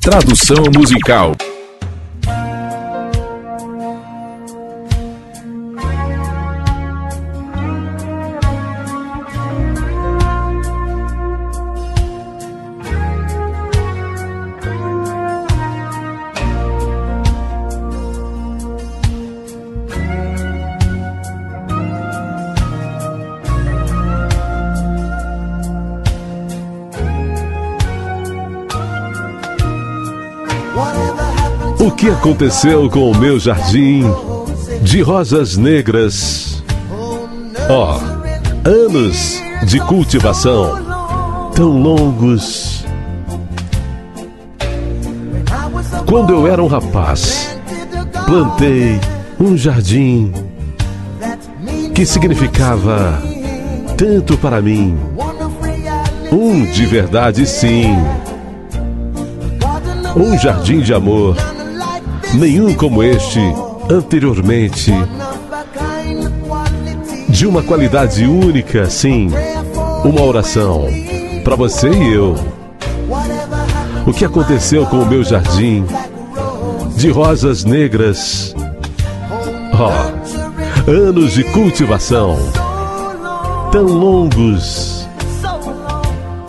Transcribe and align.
Tradução 0.00 0.64
musical. 0.74 1.36
O 31.90 31.92
que 31.92 32.08
aconteceu 32.08 32.88
com 32.88 33.10
o 33.10 33.18
meu 33.18 33.38
jardim 33.38 34.04
de 34.80 35.02
rosas 35.02 35.56
negras? 35.56 36.62
Ó, 37.68 37.98
oh, 37.98 38.68
anos 38.68 39.42
de 39.66 39.80
cultivação 39.80 41.50
tão 41.52 41.82
longos. 41.82 42.84
Quando 46.06 46.32
eu 46.32 46.46
era 46.46 46.62
um 46.62 46.68
rapaz, 46.68 47.58
plantei 48.24 49.00
um 49.38 49.56
jardim 49.56 50.32
que 51.92 52.06
significava 52.06 53.20
tanto 53.96 54.38
para 54.38 54.62
mim. 54.62 54.96
Um 56.30 56.64
de 56.70 56.86
verdade, 56.86 57.44
sim. 57.46 57.96
Um 60.16 60.38
jardim 60.38 60.80
de 60.80 60.94
amor 60.94 61.36
nenhum 62.34 62.74
como 62.74 63.02
este 63.02 63.40
anteriormente. 63.90 64.92
De 67.28 67.46
uma 67.46 67.62
qualidade 67.62 68.24
única, 68.24 68.88
sim. 68.88 69.28
Uma 70.04 70.22
oração 70.22 70.86
para 71.44 71.56
você 71.56 71.90
e 71.90 72.12
eu. 72.12 72.34
O 74.06 74.12
que 74.12 74.24
aconteceu 74.24 74.86
com 74.86 75.02
o 75.02 75.06
meu 75.06 75.22
jardim 75.22 75.84
de 76.96 77.10
rosas 77.10 77.64
negras? 77.64 78.54
Oh, 79.72 80.90
anos 80.90 81.32
de 81.32 81.44
cultivação 81.44 82.36
tão 83.70 83.84
longos, 83.84 85.08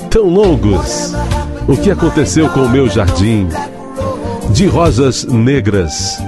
tão 0.09 0.23
longos. 0.23 1.13
O 1.67 1.77
que 1.77 1.91
aconteceu 1.91 2.49
com 2.49 2.61
o 2.61 2.69
meu 2.69 2.89
jardim? 2.89 3.47
De 4.53 4.67
rosas 4.67 5.23
negras. 5.23 6.21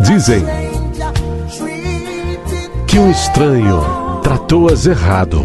Dizem 0.00 0.42
que 2.86 2.98
um 2.98 3.10
estranho 3.10 3.82
tratou-as 4.22 4.86
errado. 4.86 5.44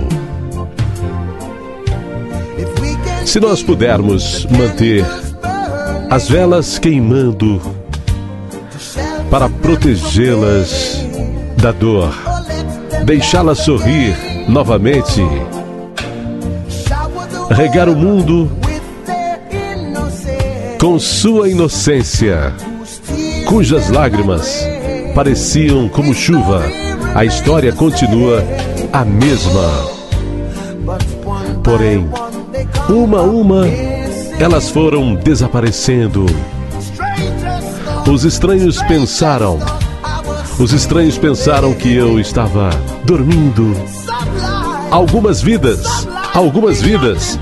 Se 3.26 3.39
nós 3.39 3.61
pudermos 3.61 4.45
manter 4.45 5.06
as 6.09 6.30
velas 6.30 6.80
queimando 6.80 7.61
para 9.30 9.50
protegê-las 9.50 11.06
da 11.58 11.72
dor, 11.72 12.14
deixá-las 13.06 13.59
sorrir 13.59 14.16
novamente, 14.48 15.22
regar 17.50 17.89
o 17.89 17.95
mundo 17.95 18.62
com 20.84 21.00
sua 21.00 21.48
inocência, 21.48 22.53
cujas 23.45 23.89
lágrimas 23.89 24.67
pareciam 25.16 25.88
como 25.88 26.14
chuva, 26.14 26.62
a 27.16 27.23
história 27.23 27.72
continua 27.72 28.44
a 28.92 29.05
mesma. 29.05 29.64
Porém, 31.64 32.05
uma 32.89 33.20
a 33.20 33.21
uma, 33.21 33.66
elas 34.38 34.70
foram 34.71 35.16
desaparecendo. 35.16 36.26
Os 38.05 38.26
estranhos 38.26 38.82
pensaram, 38.82 39.60
os 40.60 40.73
estranhos 40.73 41.17
pensaram 41.17 41.73
que 41.73 41.95
eu 41.95 42.20
estava 42.20 42.70
dormindo. 43.05 43.73
Algumas 44.92 45.42
vidas, 45.42 46.05
algumas 46.33 46.82
vidas 46.82 47.39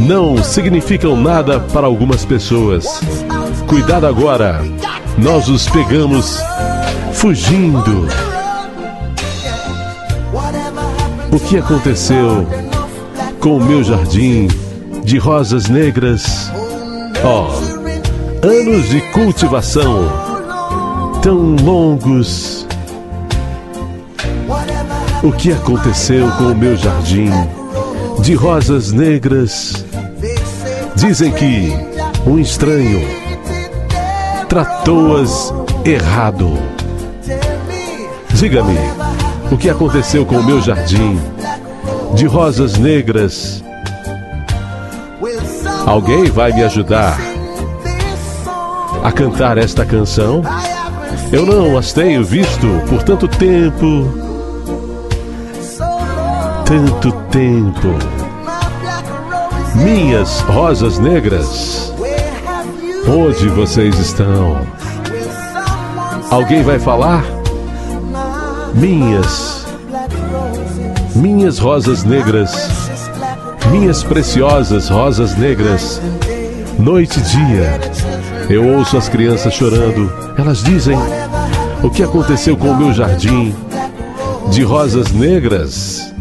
não 0.00 0.42
significam 0.42 1.16
nada 1.16 1.58
para 1.60 1.86
algumas 1.86 2.24
pessoas. 2.24 3.00
Cuidado 3.66 4.06
agora, 4.06 4.62
nós 5.16 5.48
os 5.48 5.68
pegamos 5.68 6.38
fugindo. 7.12 8.06
O 11.32 11.40
que 11.40 11.58
aconteceu 11.58 12.46
com 13.40 13.56
o 13.56 13.64
meu 13.64 13.82
jardim 13.82 14.48
de 15.04 15.18
rosas 15.18 15.68
negras? 15.68 16.50
Ó, 17.24 17.50
oh, 17.50 18.46
anos 18.46 18.88
de 18.88 19.00
cultivação 19.12 20.08
tão 21.22 21.56
longos. 21.56 22.66
O 25.22 25.32
que 25.32 25.52
aconteceu 25.52 26.30
com 26.32 26.44
o 26.44 26.54
meu 26.54 26.76
jardim 26.76 27.30
de 28.22 28.34
rosas 28.34 28.92
negras? 28.92 29.87
Dizem 30.98 31.30
que 31.30 31.72
um 32.26 32.40
estranho 32.40 33.00
tratou-as 34.48 35.54
errado. 35.84 36.58
Diga-me, 38.34 38.76
o 39.48 39.56
que 39.56 39.70
aconteceu 39.70 40.26
com 40.26 40.38
o 40.38 40.42
meu 40.42 40.60
jardim 40.60 41.20
de 42.14 42.26
rosas 42.26 42.78
negras? 42.78 43.62
Alguém 45.86 46.24
vai 46.24 46.52
me 46.52 46.64
ajudar 46.64 47.16
a 49.04 49.12
cantar 49.12 49.56
esta 49.56 49.86
canção? 49.86 50.42
Eu 51.30 51.46
não 51.46 51.78
as 51.78 51.92
tenho 51.92 52.24
visto 52.24 52.66
por 52.88 53.04
tanto 53.04 53.28
tempo. 53.28 54.12
Tanto 56.66 57.12
tempo 57.30 58.17
minhas 59.78 60.40
rosas 60.40 60.98
negras, 60.98 61.92
onde 63.06 63.48
vocês 63.48 63.96
estão? 63.98 64.60
Alguém 66.30 66.62
vai 66.62 66.78
falar? 66.78 67.24
Minhas, 68.74 69.64
minhas 71.14 71.58
rosas 71.58 72.02
negras, 72.02 72.50
minhas 73.70 74.02
preciosas 74.02 74.88
rosas 74.88 75.36
negras, 75.36 76.00
noite 76.78 77.20
e 77.20 77.22
dia, 77.22 77.80
eu 78.50 78.66
ouço 78.76 78.96
as 78.96 79.08
crianças 79.08 79.54
chorando. 79.54 80.12
Elas 80.36 80.62
dizem: 80.62 80.98
O 81.82 81.90
que 81.90 82.02
aconteceu 82.02 82.56
com 82.56 82.70
o 82.70 82.76
meu 82.76 82.92
jardim 82.92 83.54
de 84.50 84.62
rosas 84.62 85.12
negras? 85.12 86.12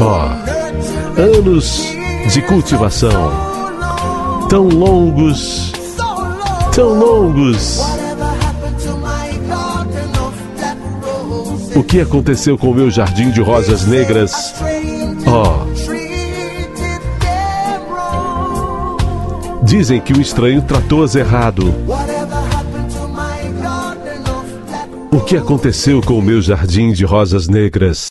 Ó, 0.00 0.28
oh, 0.28 1.20
anos 1.20 2.01
de 2.28 2.42
cultivação. 2.42 3.32
Tão 4.48 4.68
longos, 4.68 5.72
tão 6.74 6.98
longos. 6.98 7.80
O 11.74 11.82
que 11.82 12.00
aconteceu 12.00 12.58
com 12.58 12.70
o 12.70 12.74
meu 12.74 12.90
jardim 12.90 13.30
de 13.30 13.40
rosas 13.40 13.86
negras? 13.86 14.54
Oh. 15.26 15.72
Dizem 19.64 20.00
que 20.00 20.12
o 20.12 20.20
estranho 20.20 20.60
tratou-as 20.62 21.14
errado. 21.14 21.74
O 25.10 25.20
que 25.20 25.36
aconteceu 25.36 26.00
com 26.02 26.18
o 26.18 26.22
meu 26.22 26.42
jardim 26.42 26.92
de 26.92 27.04
rosas 27.04 27.48
negras? 27.48 27.98